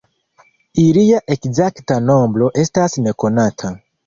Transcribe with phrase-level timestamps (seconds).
[0.83, 3.73] Ilia ekzakta nombro estas nekonata.